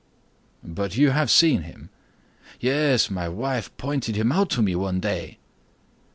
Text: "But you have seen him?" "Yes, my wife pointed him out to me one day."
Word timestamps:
"But 0.63 0.97
you 0.97 1.11
have 1.11 1.29
seen 1.29 1.61
him?" 1.61 1.91
"Yes, 2.59 3.11
my 3.11 3.29
wife 3.29 3.69
pointed 3.77 4.15
him 4.15 4.31
out 4.31 4.49
to 4.49 4.63
me 4.63 4.75
one 4.75 4.99
day." 4.99 5.37